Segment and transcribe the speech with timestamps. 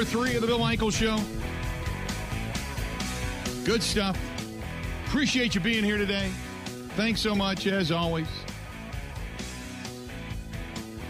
[0.00, 0.24] Welcome back.
[0.24, 1.18] Hour number three of the Bill Michaels Show.
[3.64, 4.18] Good stuff.
[5.06, 6.30] Appreciate you being here today.
[6.96, 8.26] Thanks so much, as always.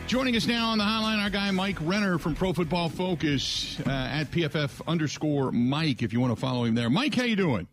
[0.07, 3.91] Joining us now on the hotline, our guy Mike Renner from Pro Football Focus uh,
[3.91, 6.03] at PFF underscore Mike.
[6.03, 7.69] If you want to follow him there, Mike, how you doing?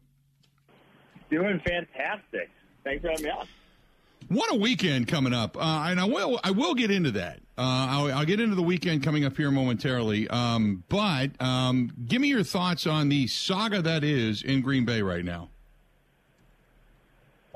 [1.32, 2.52] Doing fantastic.
[2.84, 3.48] Thanks for having me on.
[4.28, 7.40] What a weekend coming up, uh, and I will I will get into that.
[7.58, 10.28] Uh, I'll, I'll, get into the weekend coming up here momentarily.
[10.30, 15.02] Um, but um, give me your thoughts on the saga that is in Green Bay
[15.02, 15.50] right now.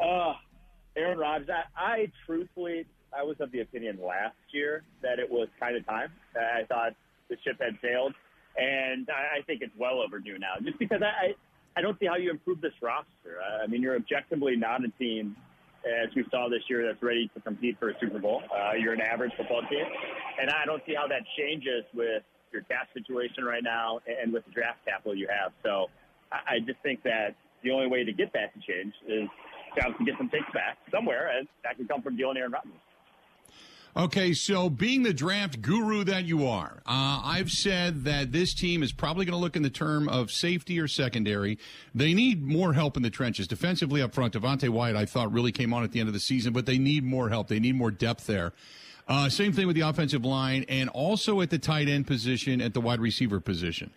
[0.03, 0.33] Uh,
[0.95, 1.49] Aaron Rodgers.
[1.49, 2.87] I, I truthfully
[3.17, 6.11] I was of the opinion last year that it was kind of time.
[6.35, 6.93] I thought
[7.29, 8.13] the ship had sailed,
[8.57, 10.53] and I, I think it's well overdue now.
[10.63, 11.35] Just because I,
[11.77, 13.39] I don't see how you improve this roster.
[13.61, 15.35] I mean, you're objectively not a team,
[15.85, 18.43] as we saw this year, that's ready to compete for a Super Bowl.
[18.53, 19.85] Uh, you're an average football team,
[20.39, 24.45] and I don't see how that changes with your cap situation right now and with
[24.45, 25.51] the draft capital you have.
[25.63, 25.87] So
[26.31, 29.27] I, just think that the only way to get that to change is
[29.75, 32.71] to get some picks back somewhere, and that can come from dealing Aaron Rodgers.
[33.95, 38.83] Okay, so being the draft guru that you are, uh, I've said that this team
[38.83, 41.57] is probably going to look in the term of safety or secondary.
[41.93, 43.49] They need more help in the trenches.
[43.49, 46.21] Defensively up front, Devonte Wyatt, I thought, really came on at the end of the
[46.21, 47.49] season, but they need more help.
[47.49, 48.53] They need more depth there.
[49.09, 52.73] Uh, same thing with the offensive line and also at the tight end position, at
[52.73, 53.91] the wide receiver position.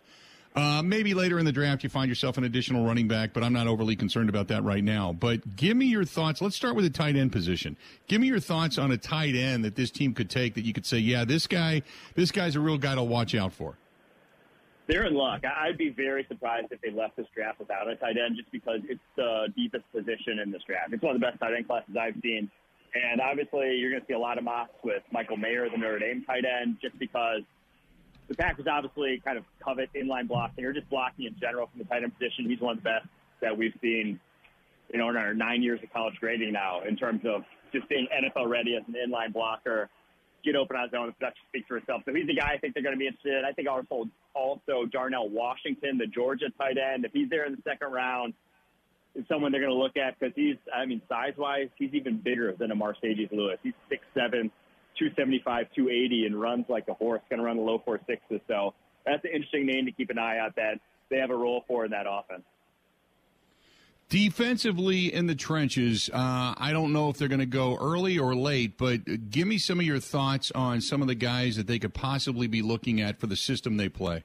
[0.54, 3.52] Uh, maybe later in the draft you find yourself an additional running back, but I'm
[3.52, 5.12] not overly concerned about that right now.
[5.12, 6.40] But give me your thoughts.
[6.40, 7.76] Let's start with the tight end position.
[8.06, 10.72] Give me your thoughts on a tight end that this team could take that you
[10.72, 11.82] could say, yeah, this guy,
[12.14, 13.76] this guy's a real guy to watch out for.
[14.86, 15.42] They're in luck.
[15.44, 18.80] I'd be very surprised if they left this draft without a tight end, just because
[18.88, 20.92] it's the deepest position in this draft.
[20.92, 22.50] It's one of the best tight end classes I've seen.
[22.94, 25.98] And obviously, you're going to see a lot of mocks with Michael Mayer, the Notre
[25.98, 27.40] Dame tight end, just because
[28.28, 31.84] the Packers obviously kind of covet inline blocking or just blocking in general from the
[31.84, 32.48] tight end position.
[32.48, 33.06] He's one of the best
[33.40, 34.18] that we've seen,
[34.92, 37.42] you know, in our nine years of college grading now in terms of
[37.72, 39.90] just being NFL ready as an inline blocker,
[40.44, 41.06] get open on his own.
[41.08, 42.02] The production speaks for itself.
[42.04, 43.44] So he's the guy I think they're going to be interested in.
[43.44, 47.62] I think also, also Darnell Washington, the Georgia tight end, if he's there in the
[47.64, 48.34] second round,
[49.14, 52.18] is someone they're going to look at because he's, I mean, size wise, he's even
[52.18, 53.58] bigger than a Marcedes Lewis.
[53.62, 54.50] He's six seven
[54.98, 58.40] 275, 280, and runs like a horse, going to run the low four sixes.
[58.48, 58.74] So
[59.04, 61.84] that's an interesting name to keep an eye out that they have a role for
[61.84, 62.42] in that offense.
[64.10, 68.34] Defensively in the trenches, uh, I don't know if they're going to go early or
[68.34, 71.78] late, but give me some of your thoughts on some of the guys that they
[71.78, 74.22] could possibly be looking at for the system they play.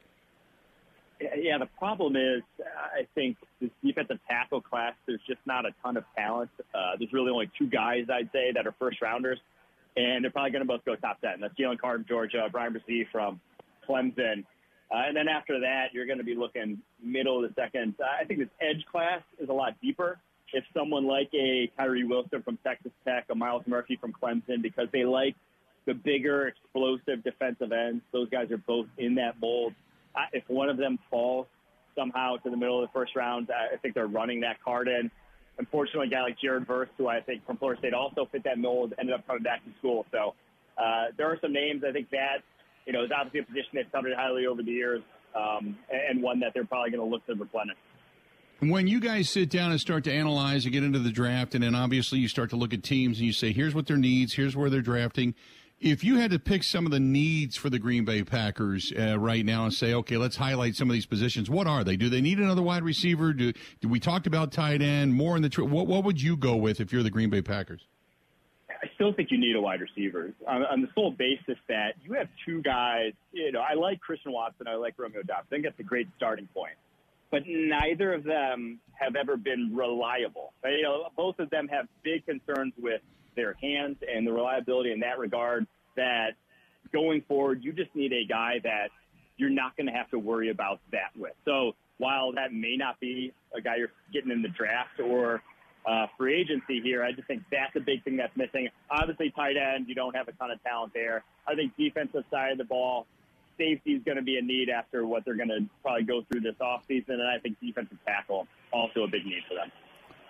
[1.19, 5.97] Yeah, the problem is, I think this defensive tackle class, there's just not a ton
[5.97, 6.51] of talent.
[6.73, 9.39] Uh, there's really only two guys, I'd say, that are first rounders
[9.95, 11.41] and they're probably going to both go top 10.
[11.41, 13.39] That's Jalen Carter from Georgia, Bryan Bresee from
[13.87, 14.45] Clemson.
[14.91, 17.95] Uh, and then after that, you're going to be looking middle of the second.
[17.99, 20.19] Uh, I think this edge class is a lot deeper.
[20.51, 24.87] If someone like a Tyree Wilson from Texas Tech, a Myles Murphy from Clemson, because
[24.91, 25.35] they like
[25.85, 29.73] the bigger, explosive defensive ends, those guys are both in that mold.
[30.15, 31.45] Uh, if one of them falls
[31.95, 35.11] somehow to the middle of the first round, I think they're running that card in
[35.59, 38.57] unfortunately, a guy like Jared Verse, who I think from Florida State also fit that
[38.57, 40.05] mold, ended up coming back to school.
[40.11, 40.33] So
[40.77, 41.83] uh, there are some names.
[41.87, 42.37] I think that
[42.87, 45.01] you know is obviously a position they've covered highly over the years,
[45.35, 47.77] um, and one that they're probably going to look to replenish.
[48.61, 51.63] When you guys sit down and start to analyze and get into the draft, and
[51.63, 54.33] then obviously you start to look at teams and you say, here's what their needs,
[54.33, 55.33] here's where they're drafting.
[55.79, 59.17] If you had to pick some of the needs for the Green Bay Packers uh,
[59.17, 61.95] right now and say, okay, let's highlight some of these positions, what are they?
[61.95, 63.31] Do they need another wide receiver?
[63.31, 65.49] Do, do we talked about tight end more in the?
[65.63, 67.81] What what would you go with if you're the Green Bay Packers?
[68.69, 72.13] I still think you need a wide receiver on, on the sole basis that you
[72.13, 73.13] have two guys.
[73.31, 75.47] You know, I like Christian Watson, I like Romeo Doubs.
[75.47, 76.75] I think that's a great starting point
[77.31, 80.53] but neither of them have ever been reliable.
[80.63, 83.01] You know, both of them have big concerns with
[83.39, 85.65] their hands and the reliability in that regard
[85.95, 86.31] that
[86.91, 88.89] going forward, you just need a guy that
[89.37, 91.33] you're not going to have to worry about that with.
[91.45, 95.41] So while that may not be a guy you're getting in the draft or
[95.85, 98.67] uh, free agency here, I just think that's a big thing that's missing.
[98.91, 101.23] Obviously, tight end, you don't have a ton of talent there.
[101.47, 103.07] I think defensive side of the ball,
[103.57, 106.41] safety is going to be a need after what they're going to probably go through
[106.41, 109.71] this offseason, and I think defensive tackle also a big need for them.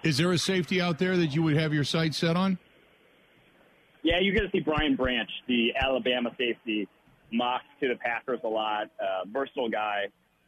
[0.04, 2.58] Is there a safety out there that you would have your sights set on?
[4.04, 6.88] Yeah, you're going to see Brian Branch, the Alabama safety,
[7.32, 8.90] mocked to the Packers a lot.
[9.00, 10.06] Uh, versatile guy.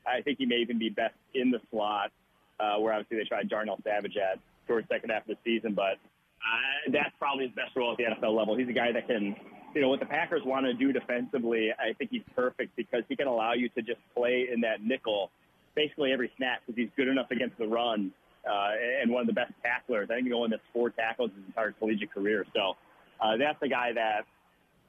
[0.08, 2.12] I think he may even be best in the slot,
[2.60, 5.74] uh, where obviously they tried Darnell Savage at towards second half of the season.
[5.74, 6.00] But
[6.42, 8.58] uh, that's probably his best role at the NFL level.
[8.58, 9.36] He's a guy that can
[9.76, 13.16] you know, what the Packers want to do defensively, I think he's perfect because he
[13.16, 15.32] can allow you to just play in that nickel
[15.76, 18.12] basically every snap because he's good enough against the run
[18.46, 18.72] uh,
[19.02, 20.10] and one of the best tacklers.
[20.12, 22.46] I think he only missed four tackles his entire collegiate career.
[22.54, 22.76] So
[23.22, 24.22] uh, that's the guy that,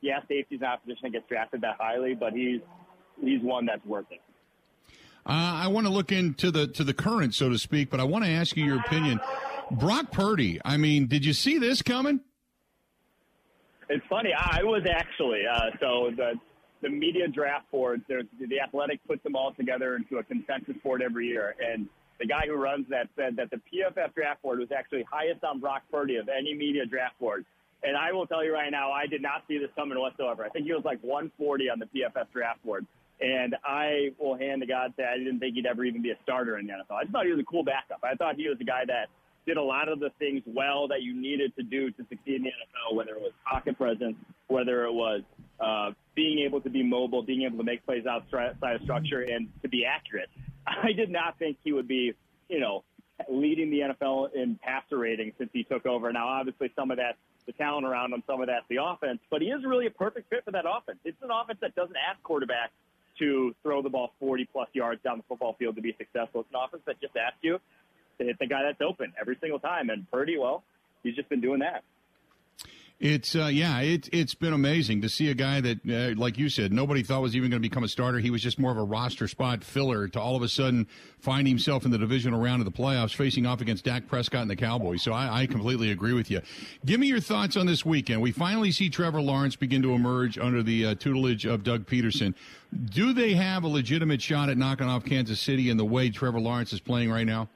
[0.00, 2.60] yeah, safety's not a position that gets drafted that highly, but he's
[3.20, 4.20] he's one that's worth it.
[5.24, 8.04] Uh, I want to look into the to the current, so to speak, but I
[8.04, 9.20] want to ask you your opinion.
[9.70, 10.60] Brock Purdy.
[10.64, 12.20] I mean, did you see this coming?
[13.88, 14.30] It's funny.
[14.36, 16.32] I was actually uh, so the
[16.80, 18.02] the media draft board.
[18.08, 21.86] The Athletic puts them all together into a consensus board every year, and
[22.18, 25.60] the guy who runs that said that the PFF draft board was actually highest on
[25.60, 27.44] Brock Purdy of any media draft board.
[27.84, 30.44] And I will tell you right now, I did not see this coming whatsoever.
[30.44, 32.86] I think he was like 140 on the PFF draft board.
[33.20, 36.18] And I will hand to God that I didn't think he'd ever even be a
[36.22, 36.96] starter in the NFL.
[36.96, 38.00] I just thought he was a cool backup.
[38.02, 39.06] I thought he was a guy that
[39.46, 42.42] did a lot of the things well that you needed to do to succeed in
[42.42, 45.22] the NFL, whether it was pocket presence, whether it was
[45.60, 49.48] uh, being able to be mobile, being able to make plays outside of structure, and
[49.62, 50.28] to be accurate.
[50.66, 52.12] I did not think he would be,
[52.48, 52.84] you know,
[53.28, 56.12] leading the NFL in passer rating since he took over.
[56.12, 59.42] Now, obviously, some of that's the talent around him, some of that's the offense, but
[59.42, 60.98] he is really a perfect fit for that offense.
[61.04, 62.74] It's an offense that doesn't ask quarterbacks
[63.18, 66.40] to throw the ball 40 plus yards down the football field to be successful.
[66.40, 67.58] It's an offense that just asks you
[68.18, 69.90] to hit the guy that's open every single time.
[69.90, 70.62] And Purdy, well,
[71.02, 71.82] he's just been doing that.
[73.02, 76.48] It's uh, yeah, it, it's been amazing to see a guy that, uh, like you
[76.48, 78.20] said, nobody thought was even going to become a starter.
[78.20, 80.86] He was just more of a roster spot filler to all of a sudden
[81.18, 84.50] find himself in the divisional round of the playoffs, facing off against Dak Prescott and
[84.50, 85.02] the Cowboys.
[85.02, 86.42] So I, I completely agree with you.
[86.86, 88.22] Give me your thoughts on this weekend.
[88.22, 92.36] We finally see Trevor Lawrence begin to emerge under the uh, tutelage of Doug Pederson.
[92.84, 96.38] Do they have a legitimate shot at knocking off Kansas City in the way Trevor
[96.38, 97.48] Lawrence is playing right now?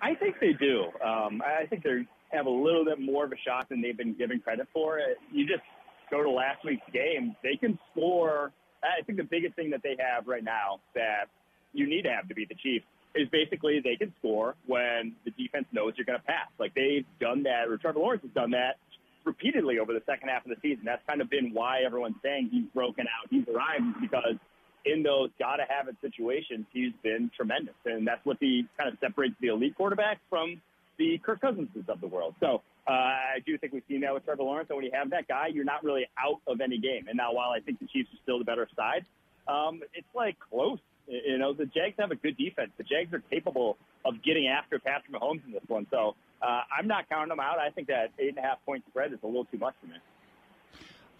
[0.00, 0.84] I think they do.
[1.04, 4.14] Um, I think they have a little bit more of a shot than they've been
[4.14, 5.00] given credit for.
[5.32, 5.62] You just
[6.10, 8.52] go to last week's game; they can score.
[8.82, 11.26] I think the biggest thing that they have right now that
[11.72, 12.84] you need to have to beat the Chiefs
[13.14, 16.48] is basically they can score when the defense knows you're going to pass.
[16.58, 18.76] Like they've done that, or Trevor Lawrence has done that
[19.24, 20.84] repeatedly over the second half of the season.
[20.84, 24.36] That's kind of been why everyone's saying he's broken out, he's arrived, because
[24.92, 27.74] in those gotta have it situations, he's been tremendous.
[27.84, 30.60] And that's what the kind of separates the elite quarterback from
[30.98, 32.34] the Kirk Cousinses of the world.
[32.40, 34.68] So uh, I do think we've seen that with Trevor Lawrence.
[34.70, 37.06] And when you have that guy, you're not really out of any game.
[37.08, 39.04] And now, while I think the Chiefs are still the better side,
[39.46, 40.78] um, it's like close.
[41.06, 42.70] You know, the Jags have a good defense.
[42.76, 45.86] The Jags are capable of getting after Patrick Mahomes in this one.
[45.90, 47.58] So uh, I'm not counting them out.
[47.58, 49.86] I think that eight and a half point spread is a little too much for
[49.86, 49.94] me.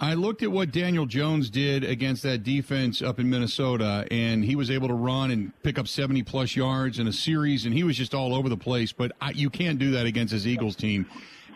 [0.01, 4.55] I looked at what Daniel Jones did against that defense up in Minnesota, and he
[4.55, 7.83] was able to run and pick up 70 plus yards in a series, and he
[7.83, 8.93] was just all over the place.
[8.93, 11.07] But I, you can't do that against his Eagles team.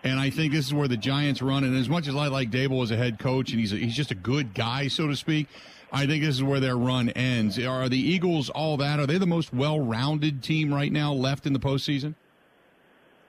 [0.03, 1.63] And I think this is where the Giants run.
[1.63, 3.95] And as much as I like Daboll as a head coach, and he's a, he's
[3.95, 5.47] just a good guy, so to speak,
[5.93, 7.61] I think this is where their run ends.
[7.61, 8.99] Are the Eagles all that?
[8.99, 12.17] Are they the most well-rounded team right now left in the postseason?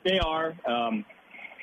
[0.04, 0.56] They are.
[0.68, 1.06] Um,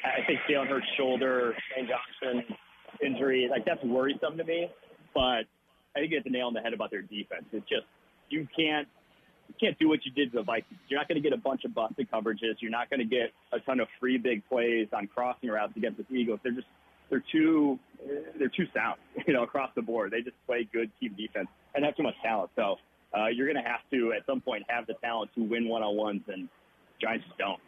[0.05, 2.57] I think Jalen Hurts' shoulder, Lane Johnson
[3.05, 4.69] injury, like that's worrisome to me.
[5.15, 5.45] But
[5.97, 7.45] I think hit the nail on the head about their defense.
[7.53, 7.87] It's just
[8.29, 8.89] you can't
[9.49, 10.79] you can't do what you did to the Vikings.
[10.89, 12.61] You're not going to get a bunch of busted coverages.
[12.61, 15.99] You're not going to get a ton of free big plays on crossing routes against
[15.99, 16.39] the Eagles.
[16.43, 16.69] They're just
[17.11, 17.79] they're too
[18.39, 20.13] they're too sound, you know, across the board.
[20.13, 22.51] They just play good team defense and have too much talent.
[22.57, 22.77] So
[23.17, 25.83] uh, you're going to have to at some point have the talent to win one
[25.83, 26.49] on ones, and
[27.01, 27.61] Giants don't.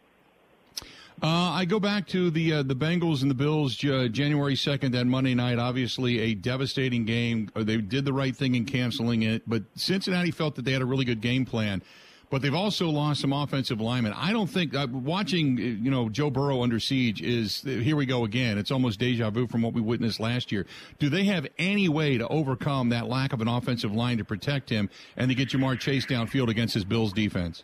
[1.21, 4.93] Uh, I go back to the uh, the Bengals and the Bills uh, January second
[4.93, 5.59] that Monday night.
[5.59, 7.49] Obviously, a devastating game.
[7.55, 10.81] Uh, they did the right thing in canceling it, but Cincinnati felt that they had
[10.81, 11.81] a really good game plan.
[12.29, 14.11] But they've also lost some offensive linemen.
[14.13, 18.25] I don't think uh, watching you know Joe Burrow under siege is here we go
[18.25, 18.57] again.
[18.57, 20.65] It's almost deja vu from what we witnessed last year.
[20.97, 24.69] Do they have any way to overcome that lack of an offensive line to protect
[24.69, 27.63] him and to get Ja'Marr Chase downfield against his Bills defense?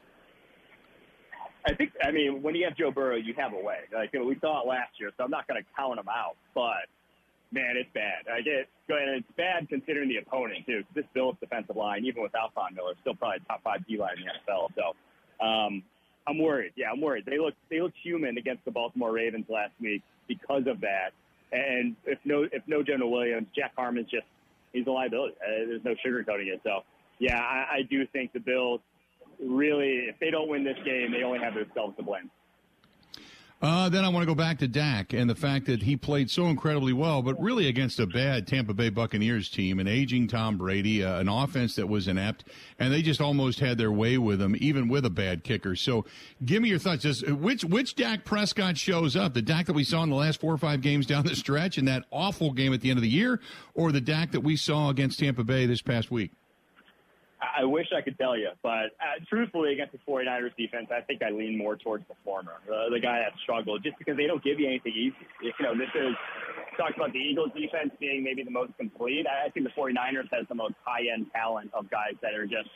[1.69, 3.85] I think, I mean, when you have Joe Burrow, you have a way.
[3.93, 6.09] Like you know, we saw it last year, so I'm not going to count him
[6.09, 6.35] out.
[6.55, 6.89] But
[7.51, 8.25] man, it's bad.
[8.31, 10.83] I get, and it's bad considering the opponent too.
[10.95, 14.25] This Bills defensive line, even without Von Miller, still probably top five D line in
[14.25, 14.69] the NFL.
[14.73, 15.83] So um,
[16.27, 16.73] I'm worried.
[16.75, 17.25] Yeah, I'm worried.
[17.25, 21.11] They look they look human against the Baltimore Ravens last week because of that.
[21.51, 24.25] And if no if no Jonah Williams, Jackson Carman's just
[24.73, 25.35] he's a liability.
[25.37, 26.61] Uh, there's no sugarcoating it.
[26.63, 26.81] So
[27.19, 28.81] yeah, I, I do think the Bills
[29.39, 32.29] really, if they don't win this game, they only have themselves to blame.
[33.61, 36.31] Uh, then I want to go back to Dak and the fact that he played
[36.31, 40.57] so incredibly well, but really against a bad Tampa Bay Buccaneers team, an aging Tom
[40.57, 42.45] Brady, uh, an offense that was inept,
[42.79, 45.75] and they just almost had their way with him, even with a bad kicker.
[45.75, 46.05] So,
[46.45, 47.01] give me your thoughts.
[47.01, 49.33] Just uh, which which Dak Prescott shows up?
[49.33, 51.77] The Dak that we saw in the last four or five games down the stretch,
[51.77, 53.41] in that awful game at the end of the year,
[53.73, 56.31] or the Dak that we saw against Tampa Bay this past week?
[57.39, 61.23] I wish I could tell you, but uh, truthfully, against the 49ers defense, I think
[61.23, 64.43] I lean more towards the former, uh, the guy that struggled, just because they don't
[64.43, 65.23] give you anything easy.
[65.41, 66.15] You know, this is
[66.75, 69.25] talked about the Eagles defense being maybe the most complete.
[69.25, 72.69] I think the 49ers has the most high-end talent of guys that are just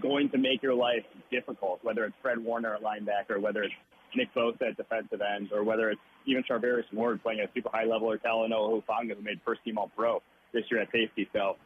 [0.00, 3.74] going to make your life difficult, whether it's Fred Warner at linebacker, whether it's
[4.14, 7.70] Nick Bosa at defensive end, or whether it's even Charvarius Ward playing at a super
[7.72, 11.28] high level, or Talanoa Hufanga, who made first team All Pro this year at safety.
[11.32, 11.56] So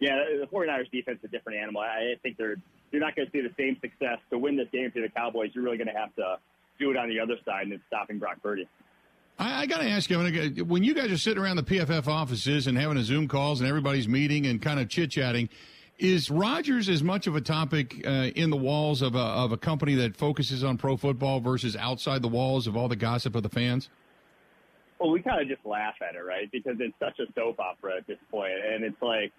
[0.00, 1.80] yeah, the 49ers defense is a different animal.
[1.80, 2.56] I think they're
[2.92, 5.50] you're not going to see the same success to win this game for the Cowboys.
[5.54, 6.36] You're really going to have to
[6.78, 8.68] do it on the other side and stopping Brock Purdy.
[9.38, 12.66] I, I got to ask you, when you guys are sitting around the PFF offices
[12.66, 15.48] and having a Zoom calls and everybody's meeting and kind of chit chatting,
[15.98, 19.56] is Rodgers as much of a topic uh, in the walls of a, of a
[19.56, 23.42] company that focuses on pro football versus outside the walls of all the gossip of
[23.42, 23.88] the fans?
[25.00, 26.50] Well, we kind of just laugh at it, right?
[26.50, 29.32] Because it's such a soap opera at this point, and it's like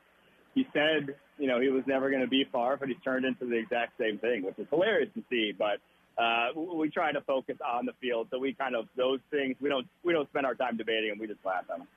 [0.57, 3.45] he said, you know, he was never going to be far, but he's turned into
[3.45, 5.53] the exact same thing, which is hilarious to see.
[5.55, 5.77] But
[6.19, 9.69] uh, we try to focus on the field, so we kind of those things we
[9.69, 11.19] don't we don't spend our time debating them.
[11.19, 11.87] We just laugh at them.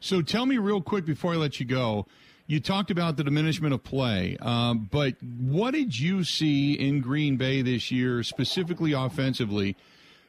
[0.00, 2.06] So tell me real quick before I let you go.
[2.48, 7.36] You talked about the diminishment of play, um, but what did you see in Green
[7.36, 9.76] Bay this year, specifically offensively,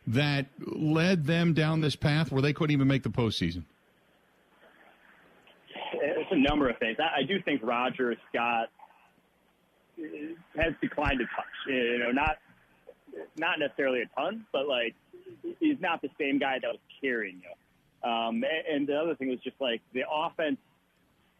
[0.06, 3.64] that led them down this path where they couldn't even make the postseason?
[6.30, 6.98] It's a number of things.
[7.00, 8.70] I, I do think Roger Scott
[10.56, 11.46] has declined a touch.
[11.68, 12.38] You know, not
[13.38, 14.96] not necessarily a ton, but like
[15.60, 18.10] he's not the same guy that was carrying you.
[18.10, 20.58] Um, and the other thing was just like the offense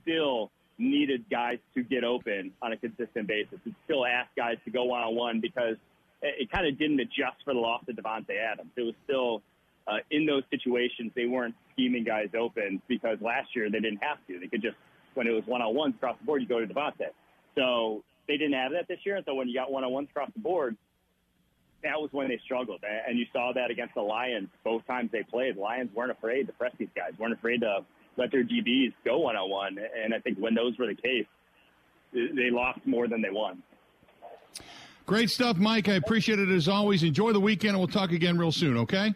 [0.02, 3.60] still needed guys to get open on a consistent basis.
[3.66, 5.76] It still asked guys to go one on one because
[6.22, 8.72] it, it kind of didn't adjust for the loss of Davante Adams.
[8.76, 9.42] It was still
[9.88, 14.18] uh, in those situations, they weren't scheming guys open because last year they didn't have
[14.28, 14.40] to.
[14.40, 14.76] They could just,
[15.14, 17.12] when it was one on ones across the board, you go to Davante.
[17.56, 19.18] So they didn't have that this year.
[19.18, 20.76] And so when you got one on ones across the board,
[21.84, 22.84] that was when they struggled.
[23.08, 25.56] And you saw that against the Lions both times they played.
[25.56, 27.86] The Lions weren't afraid to press these guys, weren't afraid to
[28.18, 29.78] let their DBs go one on one.
[30.04, 31.28] And I think when those were the case,
[32.14, 33.62] they lost more than they won.
[35.06, 35.88] Great stuff, Mike.
[35.88, 37.04] I appreciate it as always.
[37.04, 39.14] Enjoy the weekend, and we'll talk again real soon, okay?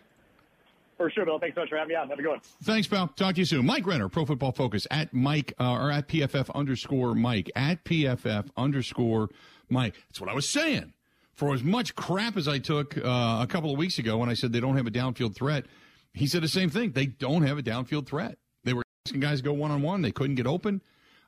[1.02, 1.40] For sure, Bill.
[1.40, 2.10] Thanks so much for having me on.
[2.10, 2.42] Have a good one.
[2.62, 3.08] Thanks, pal.
[3.08, 3.66] Talk to you soon.
[3.66, 8.50] Mike Renner, Pro Football Focus, at Mike, uh, or at PFF underscore Mike, at PFF
[8.56, 9.30] underscore
[9.68, 9.96] Mike.
[10.10, 10.94] That's what I was saying.
[11.34, 14.36] For as much crap as I took uh, a couple of weeks ago when I
[14.36, 15.66] said they don't have a downfield threat,
[16.14, 16.92] he said the same thing.
[16.92, 18.38] They don't have a downfield threat.
[18.64, 20.04] They were asking guys to go one on one.
[20.04, 20.84] They couldn't get open.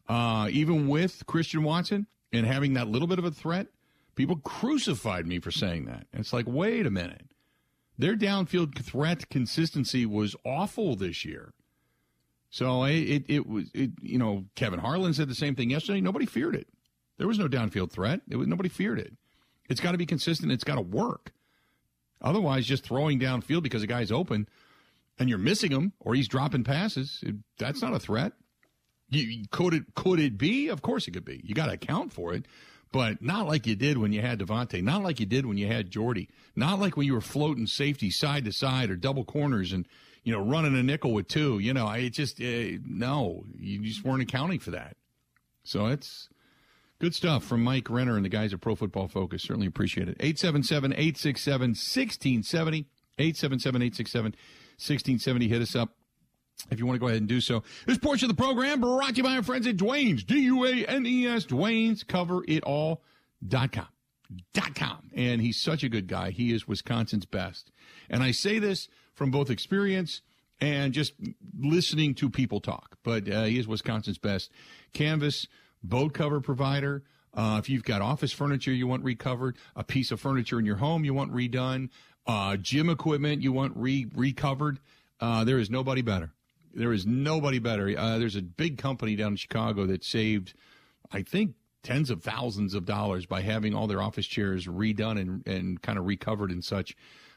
[0.07, 3.69] Uh, even with Christian Watson and having that little bit of a threat,
[4.13, 6.05] people crucified me for saying that.
[6.13, 7.25] And it's like, wait a minute.
[7.97, 11.53] Their downfield threat consistency was awful this year.
[12.50, 16.01] So eh, it, it, was it you know Kevin Harlan said the same thing yesterday.
[16.01, 16.67] Nobody feared it.
[17.17, 18.21] There was no downfield threat.
[18.29, 19.13] It was, nobody feared it.
[19.69, 20.51] It's got to be consistent.
[20.51, 21.31] It's got to work.
[22.21, 24.47] Otherwise, just throwing downfield because a guy's open
[25.19, 28.33] and you're missing him or he's dropping passes, it, that's not a threat.
[29.09, 30.69] You, could it could it be?
[30.69, 31.41] Of course it could be.
[31.43, 32.45] You got to account for it
[32.93, 35.65] but not like you did when you had Davante, not like you did when you
[35.67, 39.73] had Jordy, not like when you were floating safety side to side or double corners
[39.73, 39.88] and
[40.23, 41.57] you know running a nickel with two.
[41.57, 44.95] You know, I just uh, no, you just weren't accounting for that.
[45.63, 46.29] So it's
[47.00, 49.41] good stuff from Mike Renner and the guys at Pro Football Focus.
[49.41, 50.17] Certainly appreciate it.
[50.19, 52.85] 877 867 1670.
[53.17, 54.23] 877 867
[54.77, 55.47] 1670.
[55.47, 55.95] Hit us up
[56.72, 57.63] if you want to go ahead and do so.
[57.86, 61.45] This portion of the program brought to you by our friends at Dwayne's Duane's, D-U-A-N-E-S,
[61.45, 63.88] Duane's, coveritall.com.
[64.53, 65.12] Dot com.
[65.13, 66.31] And he's such a good guy.
[66.31, 67.72] He is Wisconsin's best.
[68.10, 70.22] And I say this from both experience
[70.60, 71.13] and just
[71.60, 74.50] listening to people talk, but uh, he is Wisconsin's best.
[74.93, 75.48] Canvas
[75.83, 77.03] boat cover provider.
[77.33, 80.77] Uh, if you've got office furniture you want recovered, a piece of furniture in your
[80.77, 81.89] home you want redone,
[82.25, 84.79] uh, gym equipment you want re recovered,
[85.19, 86.31] uh, there is nobody better.
[86.73, 87.93] There is nobody better.
[87.97, 90.53] Uh, there's a big company down in Chicago that saved,
[91.11, 95.47] I think, tens of thousands of dollars by having all their office chairs redone and,
[95.47, 96.95] and kind of recovered and such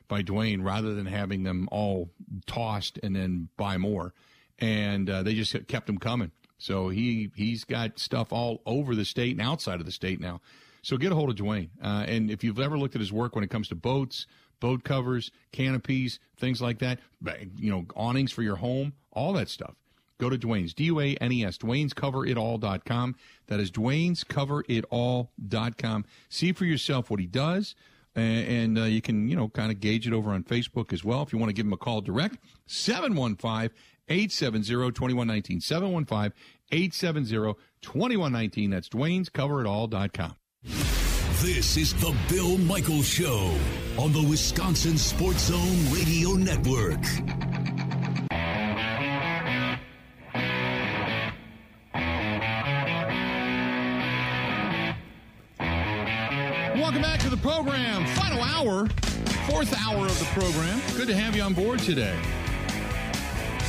[0.08, 2.10] by Duane rather than having them all
[2.46, 4.14] tossed and then buy more.
[4.58, 6.30] And uh, they just kept them coming.
[6.58, 10.40] So he he's got stuff all over the state and outside of the state now.
[10.82, 11.70] So get a hold of Duane.
[11.82, 14.26] Uh, and if you've ever looked at his work when it comes to boats,
[14.60, 17.00] boat covers, canopies, things like that,
[17.56, 19.74] you know, awnings for your home, all that stuff.
[20.18, 23.16] Go to Duane's, D U A N E S, Duane's Cover It Duane'sCoverItAll.com.
[23.48, 26.04] That is Duane's Cover It Duane'sCoverItAll.com.
[26.30, 27.74] See for yourself what he does
[28.16, 31.22] and, uh, you can, you know, kind of gauge it over on Facebook as well.
[31.22, 33.70] If you want to give him a call direct, 715
[34.08, 35.60] 870 2119.
[35.60, 36.32] 715
[36.72, 38.70] 870 2119.
[38.70, 40.36] That's Duane's CoverItAll.com.
[41.42, 43.54] This is the Bill michael Show
[43.98, 47.00] on the Wisconsin Sports Zone Radio Network.
[56.76, 58.06] Welcome back to the program.
[58.08, 58.86] Final hour,
[59.48, 60.80] fourth hour of the program.
[60.96, 62.16] Good to have you on board today.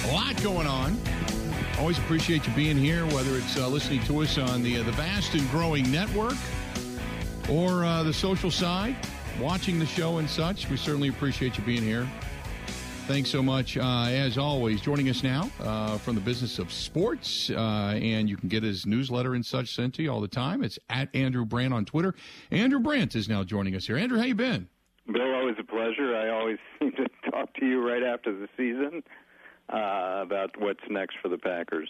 [0.05, 0.99] A lot going on.
[1.79, 4.91] Always appreciate you being here, whether it's uh, listening to us on the uh, the
[4.91, 6.35] vast and growing network
[7.49, 8.95] or uh, the social side,
[9.39, 10.69] watching the show and such.
[10.69, 12.07] We certainly appreciate you being here.
[13.07, 14.81] Thanks so much, uh, as always.
[14.81, 18.85] Joining us now uh, from the business of sports, uh, and you can get his
[18.85, 20.61] newsletter and such sent to you all the time.
[20.61, 22.15] It's at Andrew Brandt on Twitter.
[22.51, 23.95] Andrew Brandt is now joining us here.
[23.95, 24.67] Andrew, how you been?
[25.11, 26.17] Bill, always a pleasure.
[26.17, 29.01] I always seem to talk to you right after the season
[29.69, 31.89] uh, about what's next for the Packers.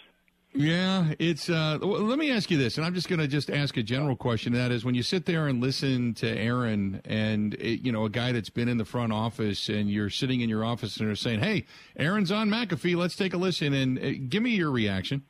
[0.54, 1.50] Yeah, it's.
[1.50, 4.16] Uh, let me ask you this, and I'm just going to just ask a general
[4.16, 4.54] question.
[4.54, 8.10] That is, when you sit there and listen to Aaron, and it, you know a
[8.10, 11.16] guy that's been in the front office, and you're sitting in your office and they're
[11.16, 11.66] saying, "Hey,
[11.98, 12.96] Aaron's on McAfee.
[12.96, 15.22] Let's take a listen." And uh, give me your reaction.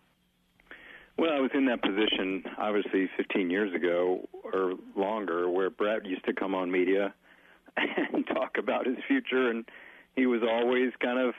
[1.18, 6.25] Well, I was in that position obviously 15 years ago or longer, where Brett used
[6.26, 7.12] to come on media
[7.76, 9.68] and talk about his future, and
[10.14, 11.34] he was always kind of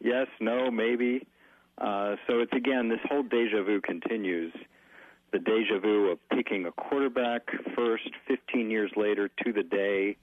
[0.00, 1.26] yes, no, maybe
[1.80, 4.52] uh, so it's again this whole deja vu continues.
[5.32, 7.42] The deja vu of picking a quarterback
[7.76, 10.16] first, 15 years later to the day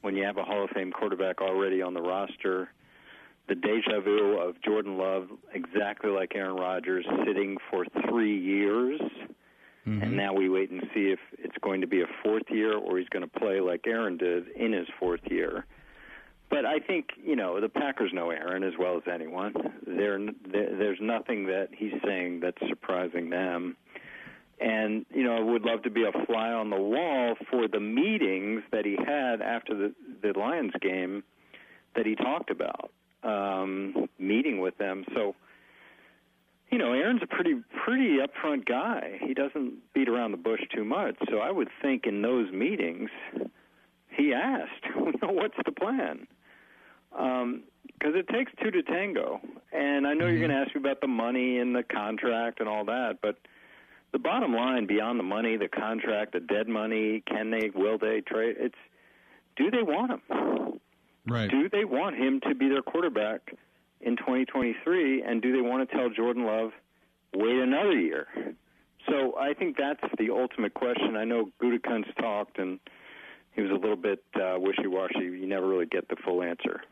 [0.00, 2.70] when you have a Hall of Fame quarterback already on the roster.
[3.48, 9.00] The deja vu of Jordan Love, exactly like Aaron Rodgers, sitting for three years.
[9.86, 10.02] Mm-hmm.
[10.02, 12.98] And now we wait and see if it's going to be a fourth year or
[12.98, 15.64] he's going to play like Aaron did in his fourth year.
[16.50, 19.54] But I think you know the Packers know Aaron as well as anyone.
[19.86, 20.18] There,
[20.50, 23.76] there's nothing that he's saying that's surprising them.
[24.60, 27.80] And you know, I would love to be a fly on the wall for the
[27.80, 31.22] meetings that he had after the the Lions game
[31.94, 32.90] that he talked about,
[33.22, 35.04] um, meeting with them.
[35.14, 35.34] So,
[36.70, 39.18] you know, Aaron's a pretty pretty upfront guy.
[39.20, 41.16] He doesn't beat around the bush too much.
[41.30, 43.10] So I would think in those meetings,
[44.08, 44.84] he asked,
[45.22, 46.26] what's the plan?
[47.10, 47.62] Because um,
[48.00, 49.40] it takes two to tango.
[49.72, 50.30] And I know mm-hmm.
[50.30, 53.36] you're going to ask me about the money and the contract and all that, but
[54.12, 58.22] the bottom line, beyond the money, the contract, the dead money, can they, will they
[58.22, 58.56] trade?
[58.58, 58.74] It's
[59.56, 60.80] do they want him?
[61.26, 61.50] Right.
[61.50, 63.54] Do they want him to be their quarterback
[64.00, 65.22] in 2023?
[65.22, 66.70] And do they want to tell Jordan Love,
[67.34, 68.28] wait another year?
[69.10, 71.16] So I think that's the ultimate question.
[71.16, 72.78] I know Gutekunst talked, and
[73.52, 75.18] he was a little bit uh, wishy-washy.
[75.18, 76.82] You never really get the full answer.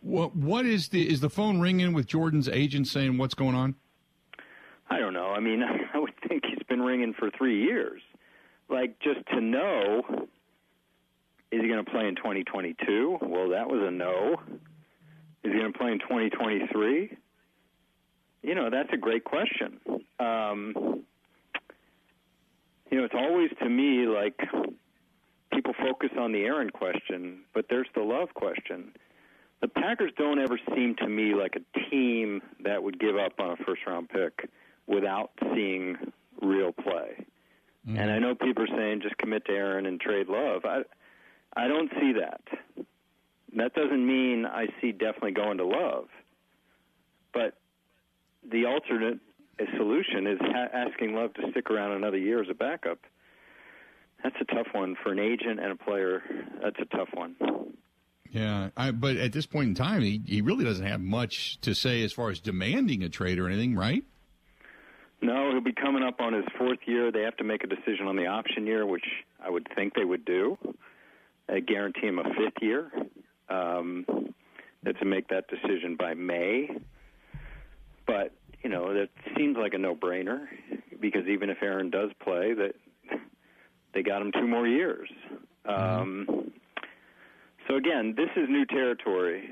[0.00, 3.74] What what is the is the phone ringing with Jordan's agent saying what's going on?
[4.90, 5.28] I don't know.
[5.28, 5.62] I mean,
[5.94, 8.00] I would think he's been ringing for three years.
[8.68, 10.02] Like just to know,
[11.50, 13.18] is he going to play in 2022?
[13.22, 14.36] Well, that was a no.
[15.42, 17.16] Is he going to play in 2023?
[18.42, 19.80] You know, that's a great question.
[20.20, 21.04] Um,
[22.90, 24.38] you know, it's always to me like
[25.52, 28.92] people focus on the Aaron question, but there's the love question
[29.60, 33.50] the Packers don't ever seem to me like a team that would give up on
[33.50, 34.48] a first round pick
[34.86, 35.96] without seeing
[36.40, 37.24] real play.
[37.86, 37.96] Mm-hmm.
[37.98, 40.64] And I know people are saying just commit to Aaron and trade Love.
[40.64, 40.82] I
[41.56, 42.40] I don't see that.
[43.56, 46.08] That doesn't mean I see definitely going to Love.
[47.32, 47.54] But
[48.48, 49.18] the alternate
[49.76, 52.98] solution is ha- asking Love to stick around another year as a backup.
[54.22, 56.22] That's a tough one for an agent and a player.
[56.62, 57.36] That's a tough one.
[58.30, 61.74] Yeah, I, but at this point in time, he, he really doesn't have much to
[61.74, 64.04] say as far as demanding a trade or anything, right?
[65.22, 67.10] No, he'll be coming up on his fourth year.
[67.10, 69.06] They have to make a decision on the option year, which
[69.42, 70.58] I would think they would do.
[71.48, 72.90] They guarantee him a fifth year.
[73.48, 74.04] Um,
[74.98, 76.70] to make that decision by May.
[78.06, 80.46] But you know that seems like a no-brainer
[81.00, 82.74] because even if Aaron does play, that
[83.94, 85.08] they got him two more years.
[85.66, 86.00] Mm-hmm.
[86.00, 86.52] Um,
[87.68, 89.50] so again, this is new territory.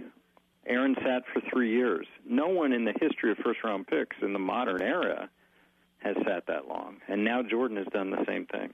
[0.66, 2.06] Aaron sat for three years.
[2.28, 5.28] No one in the history of first round picks in the modern era
[5.98, 6.96] has sat that long.
[7.08, 8.72] And now Jordan has done the same thing.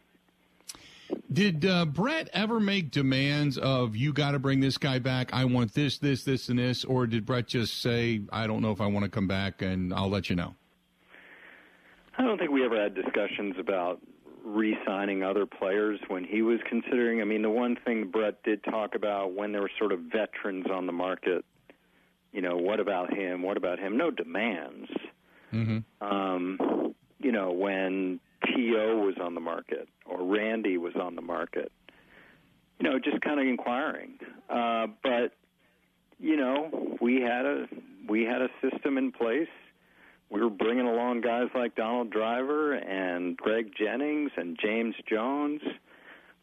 [1.31, 5.33] Did uh, Brett ever make demands of you got to bring this guy back?
[5.33, 8.71] I want this, this, this, and this, or did Brett just say, "I don't know
[8.71, 10.55] if I want to come back, and I'll let you know"?
[12.17, 14.01] I don't think we ever had discussions about
[14.45, 17.21] re-signing other players when he was considering.
[17.21, 20.67] I mean, the one thing Brett did talk about when there were sort of veterans
[20.73, 21.45] on the market,
[22.33, 23.43] you know, what about him?
[23.43, 23.97] What about him?
[23.97, 24.89] No demands.
[25.53, 25.79] Mm-hmm.
[26.05, 28.97] Um, you know, when T.O.
[28.99, 31.71] was on the market or Randy was on the market.
[32.81, 34.19] You know, just kind of inquiring.
[34.49, 35.33] Uh, but
[36.19, 37.67] you know, we had a
[38.09, 39.49] we had a system in place.
[40.33, 45.61] We were bringing along guys like Donald Driver and Greg Jennings and James Jones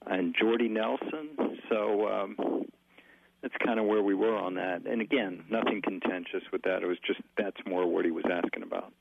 [0.06, 1.60] and Jordy Nelson.
[1.70, 2.66] So um,
[3.42, 4.86] that's kind of where we were on that.
[4.86, 6.84] And again, nothing contentious with that.
[6.84, 8.94] It was just that's more what he was asking about.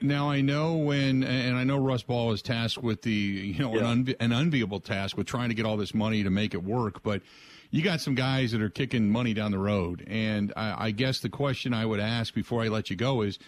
[0.00, 3.74] Now I know when, and I know Russ Ball is tasked with the, you know,
[3.76, 3.88] Yeah.
[3.92, 6.64] an, unvi- an unenviable task with trying to get all this money to make it
[6.64, 7.04] work.
[7.04, 7.22] But
[7.70, 11.20] you got some guys that are kicking money down the road, and I, I guess
[11.20, 13.38] the question I would ask before I let you go is,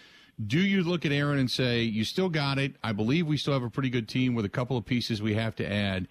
[0.45, 2.77] do you look at Aaron and say, you still got it?
[2.83, 5.35] I believe we still have a pretty good team with a couple of pieces we
[5.35, 6.09] have to add.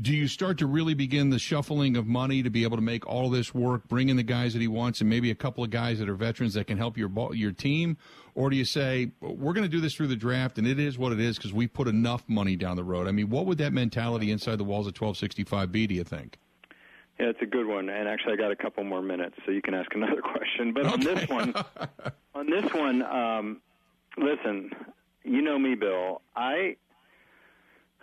[0.00, 3.06] Do you start to really begin the shuffling of money to be able to make
[3.06, 5.70] all this work, bring in the guys that he wants, and maybe a couple of
[5.70, 7.98] guys that are veterans that can help your your team?
[8.34, 10.96] Or do you say we're going to do this through the draft, and it is
[10.96, 13.08] what it is because we put enough money down the road?
[13.08, 15.86] I mean, what would that mentality inside the walls of 1265 be?
[15.86, 16.38] Do you think?
[17.18, 17.90] Yeah, it's a good one.
[17.90, 20.72] And actually, I got a couple more minutes, so you can ask another question.
[20.72, 21.52] But on this one,
[22.40, 23.60] on this one, um,
[24.16, 24.70] listen,
[25.24, 26.22] you know me, Bill.
[26.34, 26.76] I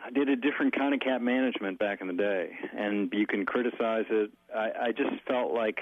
[0.06, 3.47] I did a different kind of cap management back in the day, and you can
[3.47, 4.30] criticize it.
[4.56, 5.80] I, I just felt like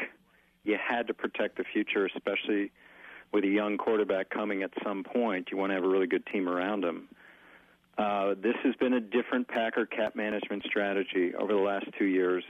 [0.64, 2.72] you had to protect the future, especially
[3.34, 5.50] with a young quarterback coming at some point.
[5.52, 7.10] You want to have a really good team around him.
[7.98, 12.46] Uh, this has been a different Packer cap management strategy over the last two years.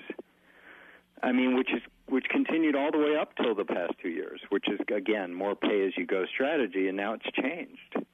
[1.24, 4.40] I mean, which is which continued all the way up till the past two years,
[4.50, 8.08] which is again more pay as you go strategy, and now it's changed.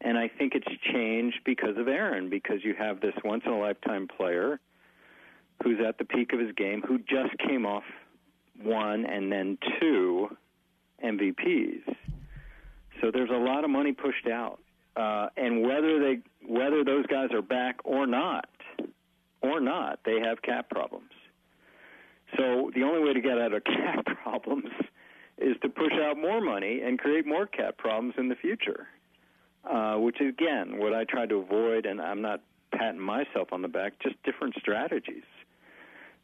[0.00, 3.58] And I think it's changed because of Aaron, because you have this once in a
[3.58, 4.60] lifetime player
[5.62, 7.84] who's at the peak of his game, who just came off
[8.62, 10.36] one and then two
[11.02, 11.82] MVPs.
[13.00, 14.58] So there's a lot of money pushed out,
[14.96, 18.48] uh, and whether they whether those guys are back or not,
[19.42, 21.10] or not, they have cap problems.
[22.36, 24.70] So the only way to get out of cap problems
[25.38, 28.88] is to push out more money and create more cap problems in the future.
[29.68, 32.40] Uh, which is again what I try to avoid, and I'm not
[32.72, 35.24] patting myself on the back, just different strategies.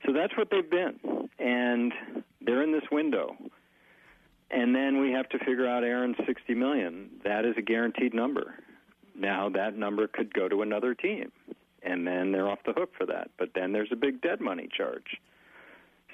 [0.06, 1.92] So that's what they've been, and
[2.40, 3.34] they're in this window.
[4.50, 7.10] And then we have to figure out Aaron's 60 million.
[7.24, 8.54] That is a guaranteed number.
[9.16, 11.32] Now that number could go to another team,
[11.82, 13.30] and then they're off the hook for that.
[13.38, 15.20] But then there's a big dead money charge.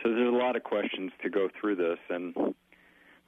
[0.03, 2.35] So there's a lot of questions to go through this, and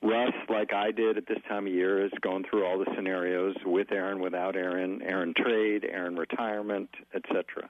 [0.02, 3.54] Russ, like I did at this time of year, is going through all the scenarios
[3.66, 7.68] with Aaron, without Aaron, Aaron trade, Aaron retirement, etc.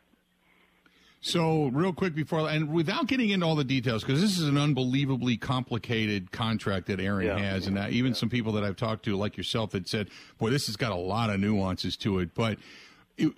[1.23, 4.57] So, real quick before, and without getting into all the details, because this is an
[4.57, 7.39] unbelievably complicated contract that Aaron Yeah.
[7.39, 10.09] has, and uh, even some people that I've talked to, like yourself, that said,
[10.39, 12.59] "Boy, this has got a lot of nuances to it." But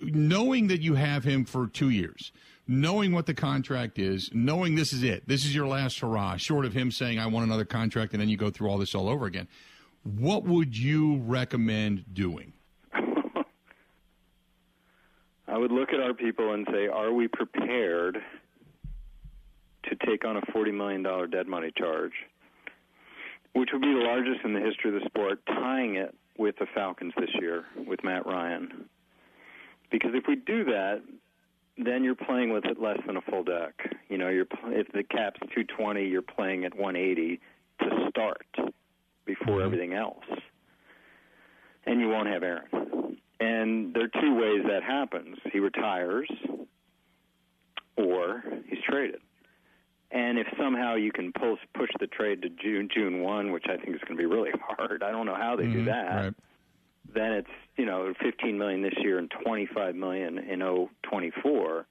[0.01, 2.31] knowing that you have him for two years,
[2.67, 6.65] knowing what the contract is, knowing this is it, this is your last hurrah, short
[6.65, 9.09] of him saying, "I want another contract," and then you go through all this all
[9.09, 9.47] over again.
[10.03, 12.53] What would you recommend doing?
[15.47, 18.17] I would look at our people and say, are we prepared
[19.83, 22.11] to take on a $40 million dead money charge,
[23.53, 26.65] which would be the largest in the history of the sport, tying it with the
[26.73, 28.89] Falcons this year with Matt Ryan?
[29.89, 31.01] Because if we do that,
[31.77, 33.73] then you're playing with it less than a full deck.
[34.09, 37.39] You know, you're pl- if the cap's 220, you're playing at 180
[37.81, 38.45] to start
[39.25, 39.65] before mm-hmm.
[39.65, 40.25] everything else,
[41.85, 43.17] and you won't have Aaron.
[43.39, 46.29] And there are two ways that happens: he retires,
[47.97, 49.21] or he's traded.
[50.11, 53.77] And if somehow you can pull, push the trade to June June one, which I
[53.77, 55.85] think is going to be really hard, I don't know how they do mm-hmm.
[55.85, 56.33] that Right.
[57.13, 61.85] Then it's you know 15 million this year and 25 million in 024.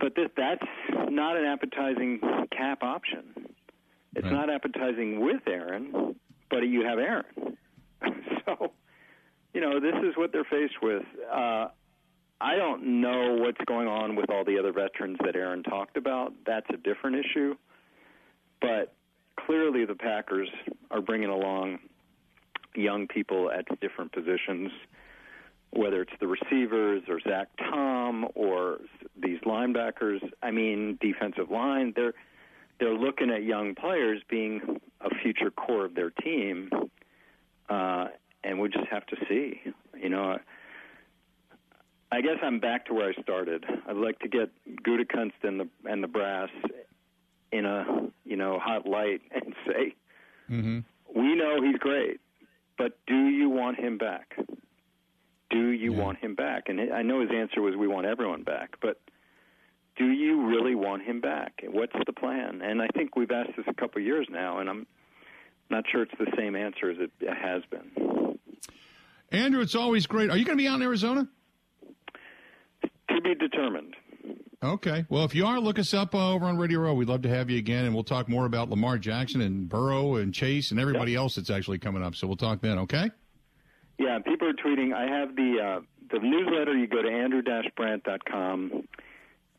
[0.00, 0.62] But this, that's
[1.10, 2.20] not an appetizing
[2.56, 3.24] cap option.
[4.14, 4.32] It's Right.
[4.32, 6.14] not appetizing with Aaron,
[6.50, 7.56] but you have Aaron.
[8.46, 8.72] so,
[9.52, 11.02] you know, this is what they're faced with.
[11.32, 11.68] Uh,
[12.40, 16.32] I don't know what's going on with all the other veterans that Aaron talked about.
[16.46, 17.56] That's a different issue.
[18.60, 18.94] But
[19.36, 20.48] clearly, the Packers
[20.90, 21.80] are bringing along
[22.78, 24.70] young people at different positions
[25.70, 28.78] whether it's the receivers or Zach Tom or
[29.20, 30.20] these linebackers.
[30.42, 31.92] I mean, defensive line.
[31.94, 32.14] They're
[32.80, 36.70] they're looking at young players being a future core of their team,
[37.68, 38.06] uh,
[38.44, 39.60] and we just have to see.
[40.00, 40.38] You know,
[42.12, 43.64] I guess I'm back to where I started.
[43.86, 44.50] I'd like to get
[44.82, 46.50] Gutekunst and the and the brass
[47.52, 47.84] in a
[48.24, 49.94] you know hot light and say,
[50.48, 50.78] mm-hmm.
[51.14, 52.20] we know he's great,
[52.78, 54.34] but do you want him back?
[55.50, 55.98] Do you Yeah.
[55.98, 56.68] want him back?
[56.68, 59.00] And I know his answer was we want everyone back, but
[59.96, 61.62] do you really want him back?
[61.66, 62.62] What's the plan?
[62.62, 64.86] And I think we've asked this a couple of years now, and I'm
[65.70, 68.38] not sure it's the same answer as it has been.
[69.32, 70.30] Andrew, it's always great.
[70.30, 71.28] Are you going to be out in Arizona?
[73.10, 73.94] To be determined.
[74.62, 75.04] Okay.
[75.08, 76.94] Well, if you are, look us up uh, over on Radio Row.
[76.94, 80.16] We'd love to have you again, and we'll talk more about Lamar Jackson and Burrow
[80.16, 82.16] and Chase and everybody else that's actually coming up.
[82.16, 83.10] So we'll talk then, okay?
[83.98, 84.92] Yeah, people are tweeting.
[84.94, 86.76] I have the uh, the newsletter.
[86.76, 88.82] You go to andrew-brandt.com,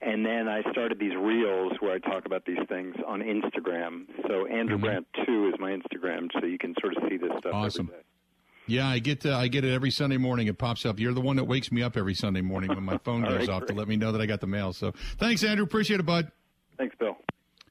[0.01, 4.05] and then I started these reels where I talk about these things on Instagram.
[4.27, 4.81] So Andrew Mhm.
[4.81, 7.53] Brandt two is my Instagram, so you can sort of see this stuff.
[7.53, 7.88] Awesome.
[7.91, 8.05] Every day.
[8.69, 10.47] Yeah, I get uh, I get it every Sunday morning.
[10.47, 10.99] It pops up.
[10.99, 13.49] You're the one that wakes me up every Sunday morning when my phone goes right,
[13.49, 14.73] off to let me know that I got the mail.
[14.73, 15.65] So thanks, Andrew.
[15.65, 16.32] Appreciate it, bud.
[16.77, 17.17] Thanks, Bill.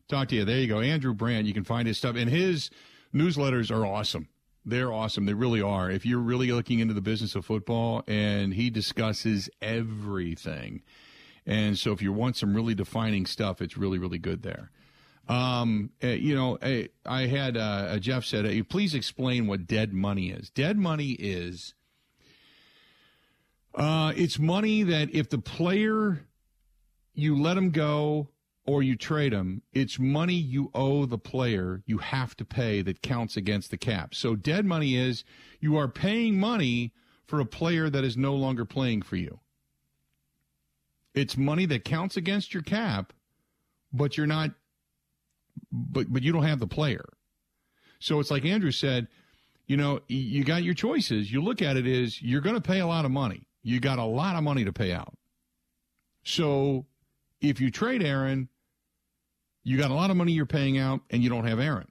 [0.08, 0.44] Talk to you.
[0.44, 0.80] There you go.
[0.80, 1.46] Andrew Brandt.
[1.46, 2.16] You can find his stuff.
[2.16, 2.70] And his
[3.14, 4.28] newsletters are awesome.
[4.64, 5.26] They're awesome.
[5.26, 5.90] They really are.
[5.90, 10.82] If you're really looking into the business of football, and he discusses everything.
[11.46, 14.70] And so if you want some really defining stuff, it's really, really good there.
[15.28, 20.30] Um, eh, you know, eh, I had uh, Jeff said, please explain what dead money
[20.30, 20.48] is.
[20.50, 21.74] Dead money is
[23.74, 26.26] uh, it's money that if the player
[27.14, 28.28] you let him go
[28.66, 33.02] or you trade him, it's money you owe the player you have to pay that
[33.02, 34.14] counts against the cap.
[34.14, 35.24] So dead money is
[35.60, 36.92] you are paying money
[37.26, 39.40] for a player that is no longer playing for you.
[41.14, 43.12] It's money that counts against your cap,
[43.92, 44.52] but you're not
[45.72, 47.04] but but you don't have the player.
[48.00, 49.08] So it's like Andrew said,
[49.66, 51.30] you know, you got your choices.
[51.32, 53.46] You look at it is you're going to pay a lot of money.
[53.62, 55.14] You got a lot of money to pay out.
[56.22, 56.86] So
[57.40, 58.48] if you trade Aaron,
[59.64, 61.88] you got a lot of money you're paying out and you don't have Aaron.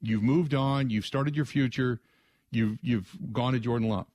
[0.00, 2.00] You've moved on, you've started your future,
[2.50, 4.06] you've you've gone to Jordan Love.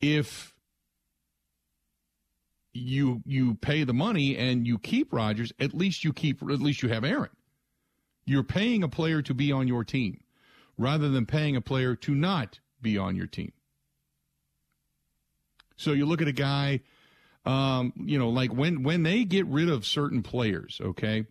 [0.00, 0.51] If
[2.72, 6.82] you you pay the money and you keep Rodgers, at least you keep at least
[6.82, 7.30] you have Aaron.
[8.24, 10.20] You're paying a player to be on your team
[10.78, 13.52] rather than paying a player to not be on your team.
[15.76, 16.80] So you look at a guy,
[17.44, 21.26] um, you know, like when when they get rid of certain players, okay,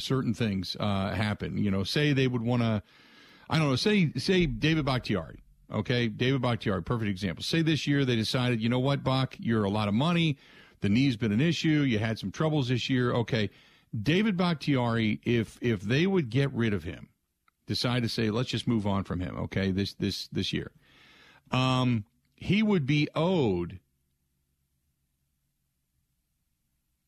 [0.00, 1.58] certain things uh, happen.
[1.58, 2.82] You know, say they would want to,
[3.50, 7.42] I don't know, say say David Bakhtiari, okay, David Bakhtiari, perfect example.
[7.42, 10.36] Say this year they decided, you know what, Bach, you're a lot of money,
[10.80, 13.50] the knee's been an issue, you had some troubles this year, okay.
[14.02, 17.08] David Bakhtiari, if if they would get rid of him,
[17.66, 20.70] decide to say let's just move on from him, okay, this this this year,
[21.50, 22.04] um,
[22.36, 23.80] he would be owed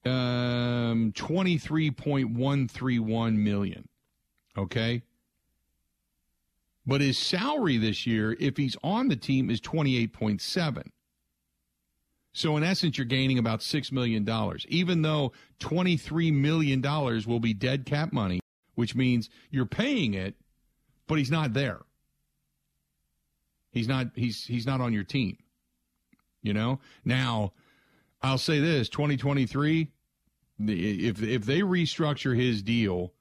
[0.07, 3.87] um 23.131 million
[4.57, 5.03] okay
[6.90, 10.83] but his salary this year if he's on the team is 28.7
[12.33, 14.66] so in essence you're gaining about 6 million dollars.
[14.68, 18.40] Even though 23 million dollars will be dead cap money
[18.74, 20.35] which means you're paying it
[21.07, 21.81] but he's not there.
[23.70, 25.38] He's not he's he's not on your team
[26.42, 26.81] you know?
[27.05, 27.53] Now
[28.22, 29.88] I'll say this: 2023.
[30.59, 33.12] If if they restructure his deal,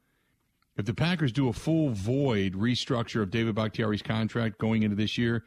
[0.79, 5.17] if the Packers do a full void restructure of David Bakhtiari's contract going into this
[5.17, 5.43] year,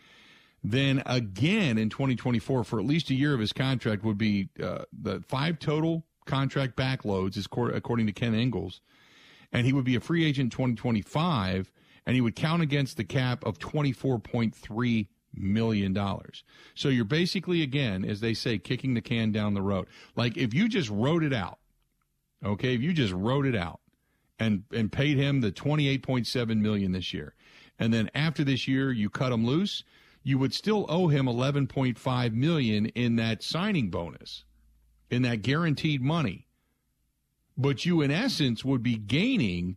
[0.63, 4.85] then again in 2024 for at least a year of his contract would be uh,
[4.93, 7.43] the five total contract backloads,
[7.75, 8.83] according to Ken Ingalls,
[9.51, 11.73] and he would be a free agent in 2025,
[12.05, 16.45] and he would count against the cap of 24.3 million dollars.
[16.75, 19.87] So you're basically again, as they say, kicking the can down the road.
[20.15, 21.59] Like if you just wrote it out,
[22.45, 23.81] okay, if you just wrote it out
[24.43, 27.35] and and paid him the 28.7 million this year,
[27.79, 29.85] and then after this year you cut him loose,
[30.23, 34.45] you would still owe him 11.5 million in that signing bonus,
[35.11, 36.47] in that guaranteed money.
[37.57, 39.77] But you in essence would be gaining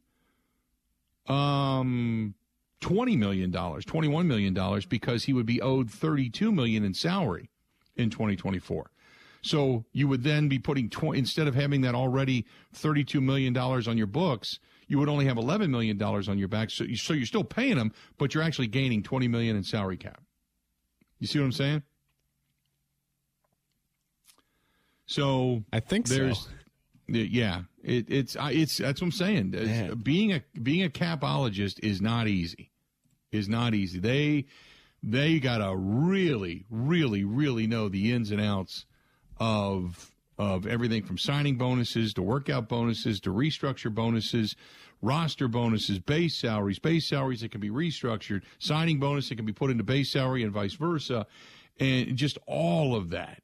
[1.27, 2.35] um
[2.81, 7.49] $20 million, $21 million because he would be owed 32 million in salary
[7.95, 8.91] in 2024.
[9.45, 13.95] So you would then be putting, tw- instead of having that already $32 million on
[13.95, 16.71] your books, you would only have $11 million on your back.
[16.71, 19.97] So, you, so you're still paying them, but you're actually gaining 20 million in salary
[19.97, 20.19] cap.
[21.19, 21.83] You see what I'm saying?
[25.05, 26.49] So I think there's, so.
[27.07, 29.51] Yeah, it, it's it's that's what I'm saying.
[29.51, 29.93] Man.
[29.99, 32.71] Being a being a capologist is not easy.
[33.31, 33.99] Is not easy.
[33.99, 34.45] They
[35.03, 38.87] they got to really, really, really know the ins and outs
[39.39, 44.55] of of everything from signing bonuses to workout bonuses to restructure bonuses,
[45.01, 49.53] roster bonuses, base salaries, base salaries that can be restructured, signing bonus that can be
[49.53, 51.25] put into base salary and vice versa,
[51.79, 53.41] and just all of that,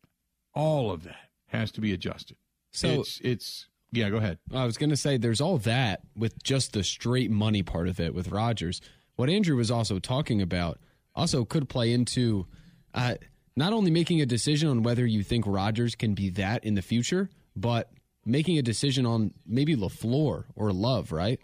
[0.53, 2.37] all of that has to be adjusted.
[2.71, 4.09] So it's it's yeah.
[4.09, 4.39] Go ahead.
[4.53, 7.99] I was going to say there's all that with just the straight money part of
[7.99, 8.81] it with Rodgers.
[9.15, 10.79] What Andrew was also talking about
[11.13, 12.47] also could play into
[12.93, 13.15] uh,
[13.61, 16.81] not only making a decision on whether you think Rodgers can be that in the
[16.81, 17.91] future, but
[18.25, 21.39] making a decision on maybe LaFleur or Love, right?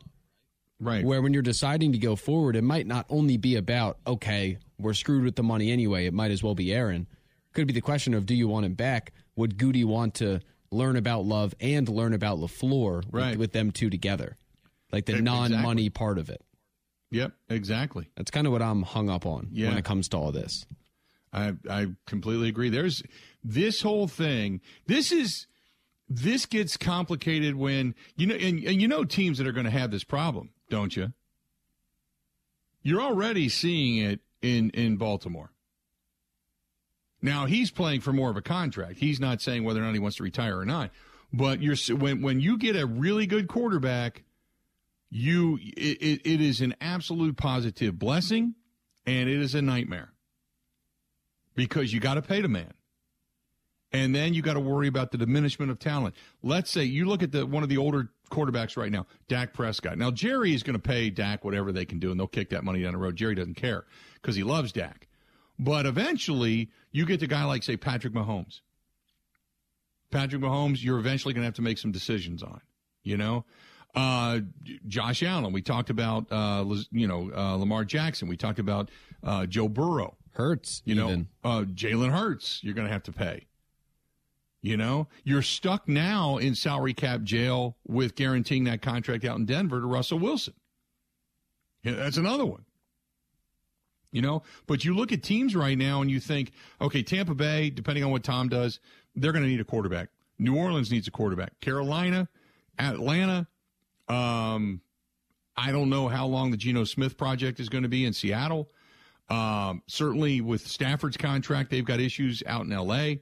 [0.79, 1.05] Right.
[1.05, 4.95] Where when you're deciding to go forward, it might not only be about, okay, we're
[4.95, 7.05] screwed with the money anyway, it might as well be Aaron.
[7.53, 9.11] Could be the question of do you want him back?
[9.35, 10.39] Would Gute want to
[10.71, 13.29] learn about Love and learn about LaFleur Right.
[13.31, 14.35] with, with them two together?
[14.91, 15.89] Like the non money exactly.
[15.89, 16.41] part of it.
[17.11, 17.31] Yep.
[17.49, 18.09] Exactly.
[18.15, 19.69] That's kind of what I'm hung up on Yeah.
[19.69, 20.65] when it comes to all this.
[21.33, 22.69] I I completely agree.
[22.69, 23.03] There's
[23.43, 24.61] this whole thing.
[24.85, 25.47] This is
[26.09, 29.71] this gets complicated when you know and, and you know teams that are going to
[29.71, 31.13] have this problem, don't you?
[32.81, 35.51] You're already seeing it in in Baltimore.
[37.21, 38.99] Now he's playing for more of a contract.
[38.99, 40.91] He's not saying whether or not he wants to retire or not.
[41.33, 44.23] But you're when when you get a really good quarterback,
[45.09, 48.55] you it, it, it is an absolute positive blessing,
[49.05, 50.13] and it is a nightmare
[51.57, 52.71] because you got to pay the man.
[53.91, 56.15] And then you got to worry about the diminishment of talent.
[56.43, 59.97] Let's say you look at the one of the older quarterbacks right now, Dak Prescott.
[59.97, 62.63] Now Jerry is going to pay Dak whatever they can do, and they'll kick that
[62.63, 63.15] money down the road.
[63.15, 65.07] Jerry doesn't care because he loves Dak.
[65.57, 68.61] But eventually, you get a guy like say Patrick Mahomes.
[70.11, 72.61] Patrick Mahomes, you're eventually going to have to make some decisions on.
[73.03, 73.45] You know,
[73.95, 74.41] uh,
[74.85, 75.53] Josh Allen.
[75.53, 78.27] We talked about uh, you know uh, Lamar Jackson.
[78.27, 78.91] We talked about
[79.23, 80.16] uh, Joe Burrow.
[80.37, 83.47] Hurts, You know, uh, Jalen Hurts, you're going to have to pay.
[84.61, 89.45] You know, you're stuck now in salary cap jail with guaranteeing that contract out in
[89.45, 90.55] Denver to Russell Wilson.
[91.83, 92.65] Yeah, that's another one.
[94.11, 97.69] You know, but you look at teams right now and you think, okay, Tampa Bay,
[97.69, 98.79] depending on what Tom does,
[99.15, 100.09] they're going to need a quarterback.
[100.39, 101.59] New Orleans needs a quarterback.
[101.59, 102.27] Carolina,
[102.79, 103.47] Atlanta,
[104.07, 104.81] um,
[105.55, 108.69] I don't know how long the Geno Smith project is going to be in Seattle.
[109.29, 113.21] Um, certainly with Stafford's contract, they've got issues out in L.A.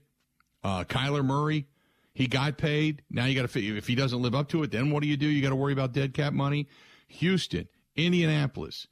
[0.63, 1.68] Uh, Kyler Murray,
[2.13, 3.02] he got paid.
[3.10, 5.18] Now you got to if he doesn't live up to it, then what do you
[5.18, 5.28] do?
[5.28, 6.68] You got to worry about dead cap money.
[7.08, 8.88] Houston, Indianapolis,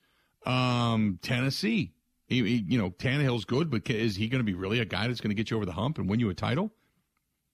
[0.45, 1.93] um, Tennessee.
[2.28, 5.08] He, he- you know, Tannehill's good, but is he going to be really a guy
[5.08, 6.71] that's going to get you over the hump and win you a title?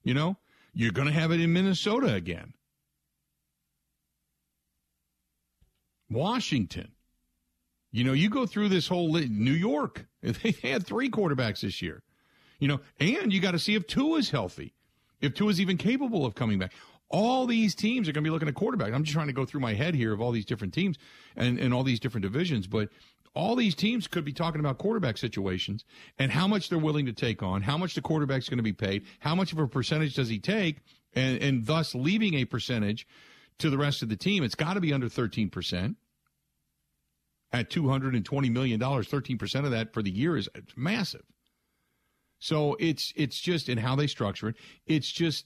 [0.04, 0.38] You know,
[0.74, 2.54] you're going to have it in Minnesota again.
[6.10, 6.92] Washington.
[7.92, 10.06] You know, you go through this whole New York.
[10.22, 12.04] They had three quarterbacks this year.
[12.60, 14.74] You know, and you got to see if two is healthy,
[15.22, 16.74] if two is even capable of coming back.
[17.10, 18.94] All these teams are going to be looking at quarterback.
[18.94, 20.98] I'm just trying to go through my head here of all these different teams
[21.38, 22.90] and, and all these different divisions, but
[23.34, 25.86] all these teams could be talking about quarterback situations
[26.20, 28.74] and how much they're willing to take on, how much the quarterback's going to be
[28.74, 30.82] paid, how much of a percentage does he take,
[31.14, 33.08] and, and thus leaving a percentage
[33.60, 34.44] to the rest of the team.
[34.44, 35.96] It's got to be under 13%
[37.52, 41.24] at $220 million, 13% of that for the year is massive.
[42.40, 44.56] So it's it's just in how they structure it.
[44.88, 45.46] It's just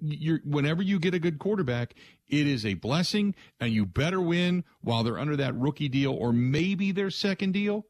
[0.00, 1.94] you're whenever you get a good quarterback,
[2.28, 6.32] it is a blessing, and you better win while they're under that rookie deal or
[6.32, 7.86] maybe their second deal.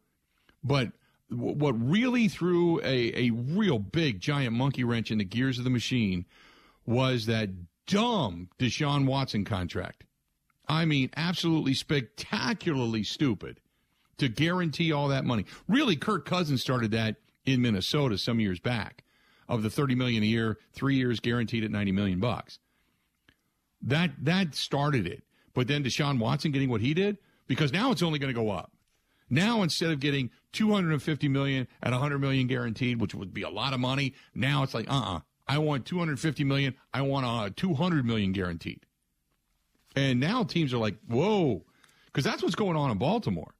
[0.65, 0.93] But
[1.31, 5.65] w- what really threw a, a real big giant monkey wrench in the gears of
[5.65, 6.27] the machine
[6.85, 7.51] was that
[7.87, 10.05] dumb Deshaun Watson contract.
[10.68, 13.61] I mean, absolutely spectacularly stupid
[14.18, 15.44] to guarantee all that money.
[15.68, 19.05] Really, Kirk Cousins started that in Minnesota some years back
[19.48, 22.59] of the 30 million a year, 3 years guaranteed at 90 million bucks.
[23.83, 25.25] That that started it.
[25.54, 28.50] But then Deshaun Watson getting what he did because now it's only going to go
[28.50, 28.73] up.
[29.29, 33.73] Now instead of getting 250 million at 100 million guaranteed, which would be a lot
[33.73, 35.21] of money, now it's like, "Uh-uh.
[35.48, 36.75] I want 250 million.
[36.94, 38.87] I want uh, 200 million guaranteed."
[39.95, 41.65] And now teams are like, whoa,
[42.07, 43.55] because that's what's going on in Baltimore.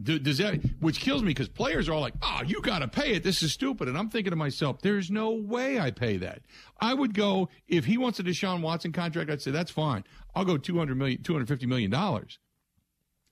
[0.00, 2.88] Do, does that, which kills me because players are all like, oh, you got to
[2.88, 3.24] pay it.
[3.24, 3.88] This is stupid.
[3.88, 6.42] And I'm thinking to myself, there's no way I pay that.
[6.80, 10.04] I would go, if he wants a Deshaun Watson contract, I'd say, that's fine.
[10.36, 12.38] I'll go 200 million, 250 million dollars.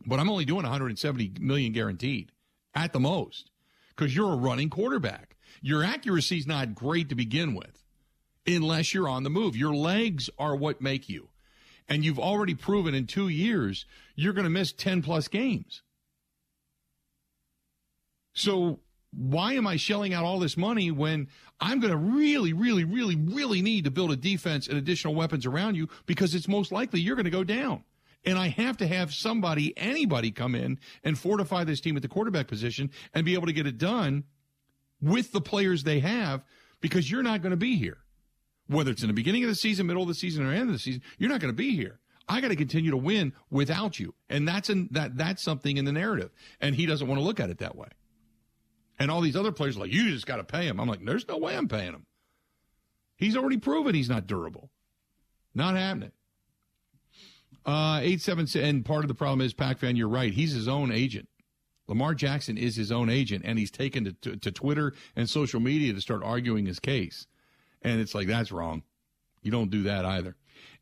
[0.05, 2.33] But I'm only doing 170 million guaranteed
[2.75, 3.51] at the most
[3.91, 5.37] because you're a running quarterback.
[5.63, 7.85] Your accuracy is not great to begin with
[8.47, 9.57] unless you're on the move.
[9.57, 11.29] Your legs are what make you.
[11.89, 15.83] And you've already proven in two years you're going to miss 10 plus games.
[18.33, 18.81] So
[19.13, 21.29] why am I shelling out all this money when
[21.61, 25.47] I'm going to really, really, really, really need to build a defense and additional weapons
[25.47, 27.85] around you because it's most likely you're going to go down.
[28.25, 32.09] And I have to have somebody, anybody come in and fortify this team at the
[32.09, 34.25] quarterback position and be able to get it done
[35.01, 36.43] with the players they have
[36.81, 37.99] because you're not going to be here.
[38.69, 40.73] Whether it's in the beginning of the season, middle of the season, or end of
[40.73, 42.01] the season, you're not going to be here.
[42.29, 44.15] I got to continue to win without you.
[44.29, 46.31] And that's in, that that's something in the narrative.
[46.61, 47.89] And he doesn't want to look at it that way.
[48.99, 50.81] And all these other players are like, you just got to pay him.
[50.81, 52.07] I'm like, there's no way I'm paying him.
[53.17, 54.71] He's already proven he's not durable.
[55.55, 56.13] Not happening.
[57.65, 59.97] Uh, eight seven and part of the problem is Pac fan.
[59.97, 60.33] You're right.
[60.33, 61.29] He's his own agent.
[61.89, 65.61] Lamar Jackson is his own agent, and he's taken to, to, to Twitter and social
[65.61, 67.27] media to start arguing his case.
[67.87, 68.83] And it's like that's wrong.
[69.43, 70.35] You don't do that either.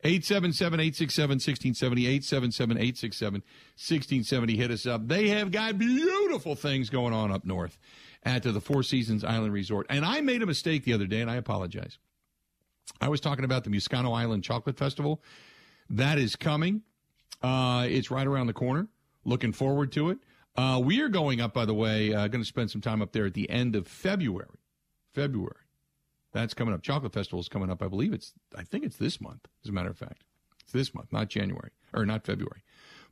[0.05, 4.57] 877 867 1670, 877 867 1670.
[4.57, 5.07] Hit us up.
[5.07, 7.79] They have got beautiful things going on up north
[8.23, 9.87] at the Four Seasons Island Resort.
[9.91, 11.99] And I made a mistake the other day, and I apologize.
[13.01, 15.23] I was talking about the Miscauno Island Chocolate Festival.
[15.91, 16.83] That is coming.
[17.43, 18.89] Uh, it's right around the corner.
[19.25, 20.19] Looking forward to it.
[20.57, 23.13] Uh, we are going up, by the way, uh, going to spend some time up
[23.13, 24.61] there at the end of February.
[25.13, 25.64] February.
[26.35, 26.83] That's coming up.
[26.83, 27.81] Chocolate Festival is coming up.
[27.81, 30.25] I believe it's, I think it's this month, as a matter of fact.
[30.65, 32.65] It's this month, not January, or not February.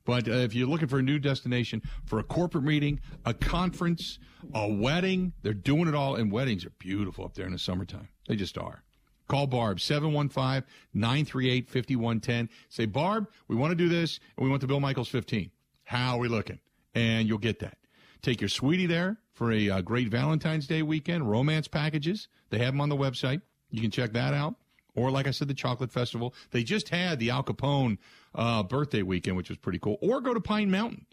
[0.05, 4.19] But uh, if you're looking for a new destination for a corporate meeting, a conference,
[4.53, 6.17] a wedding, they're doing it all.
[6.17, 8.09] And weddings are beautiful up there in the summertime.
[8.27, 8.83] They just are.
[9.29, 12.49] Call Barb, 715 938 5110.
[12.69, 15.53] Say, Barb, we want to do this, and we want the Bill Michaels 15.
[15.85, 16.59] How are we looking?
[16.95, 17.79] And you'll get that.
[18.21, 22.29] Take your sweetie there for a uh, great Valentine's Day weekend, romance packages.
[22.53, 23.41] They have them on the website.
[23.71, 24.57] You can check that out.
[24.95, 26.35] Or, like I said, the Chocolate Festival.
[26.51, 27.97] They just had the Al Capone
[28.35, 29.97] uh, birthday weekend, which was pretty cool.
[30.03, 31.07] Or go to Pine Mountain.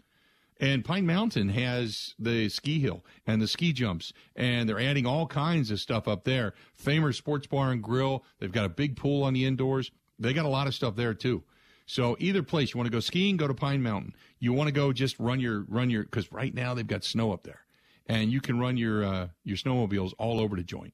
[0.60, 5.26] And Pine Mountain has the ski hill and the ski jumps, and they're adding all
[5.26, 6.52] kinds of stuff up there.
[6.78, 8.22] Famer Sports Bar and Grill.
[8.38, 9.90] They've got a big pool on the indoors.
[10.18, 11.42] They got a lot of stuff there too.
[11.86, 14.14] So either place, you want to go skiing, go to Pine Mountain.
[14.38, 17.32] You want to go just run your run your because right now they've got snow
[17.32, 17.62] up there,
[18.06, 20.92] and you can run your uh, your snowmobiles all over the joint.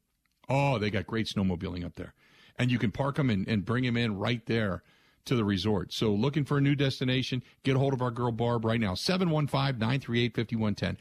[0.49, 2.15] Oh, they got great snowmobiling up there,
[2.59, 4.83] and you can park them and, and bring them in right there
[5.27, 5.93] to the resort.
[5.93, 8.95] So looking for a new destination, get a hold of our girl Barb right now.
[8.95, 10.97] 715-938-5110.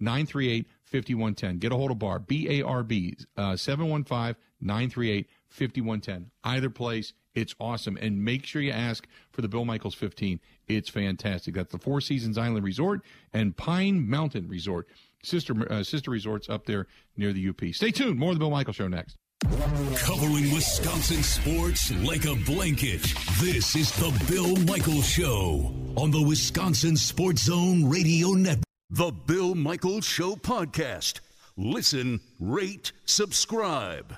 [0.00, 1.58] 715-938-5110.
[1.58, 6.24] Get a hold of Barb, B-A-R-B, uh, 715-938-5110.
[6.44, 7.98] Either place, it's awesome.
[8.00, 10.40] And make sure you ask for the Bill Michaels 15.
[10.68, 11.54] It's fantastic.
[11.54, 13.02] That's the Four Seasons Island Resort
[13.32, 14.86] and Pine Mountain Resort.
[15.26, 17.60] Sister, uh, sister resorts up there near the UP.
[17.74, 18.18] Stay tuned.
[18.18, 19.16] More of the Bill Michaels Show next.
[19.98, 23.02] Covering Wisconsin sports like a blanket.
[23.40, 28.64] This is the Bill Michaels Show on the Wisconsin Sports Zone Radio Network.
[28.90, 31.20] The Bill Michaels Show podcast.
[31.56, 34.16] Listen, rate, subscribe.